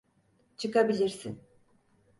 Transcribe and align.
Çıkabilirsin. 0.57 1.39